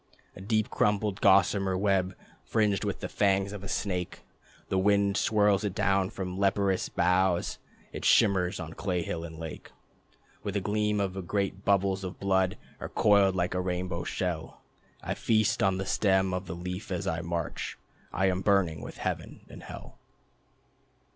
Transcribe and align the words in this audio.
A 0.35 0.41
deep 0.41 0.71
crumpled 0.71 1.21
gossamer 1.21 1.77
web, 1.77 2.15
Fringed 2.43 2.83
with 2.83 3.01
the 3.01 3.07
fangs 3.07 3.53
of 3.53 3.63
a 3.63 3.67
snake. 3.69 4.21
The 4.69 4.79
wind 4.79 5.15
swirls 5.15 5.63
it 5.63 5.75
down 5.75 6.09
from 6.09 6.33
the 6.33 6.41
leperous 6.41 6.89
boughs. 6.89 7.59
It 7.93 8.03
shimmers 8.03 8.59
on 8.59 8.73
clay 8.73 9.03
hill 9.03 9.23
and 9.23 9.37
lake, 9.37 9.69
With 10.41 10.55
the 10.55 10.59
gleam 10.59 10.99
of 10.99 11.27
great 11.27 11.63
bubbles 11.63 12.03
of 12.03 12.19
blood, 12.19 12.57
Or 12.79 12.89
coiled 12.89 13.35
like 13.35 13.53
a 13.53 13.61
rainbow 13.61 14.03
shell.... 14.03 14.61
I 15.03 15.13
feast 15.13 15.61
on 15.61 15.77
the 15.77 15.85
stem 15.85 16.33
of 16.33 16.47
the 16.47 16.55
Leaf 16.55 16.91
as 16.91 17.05
I 17.05 17.21
march. 17.21 17.77
I 18.11 18.25
am 18.25 18.41
burning 18.41 18.81
with 18.81 18.97
Heaven 18.97 19.41
and 19.49 19.61
Hell. 19.61 19.99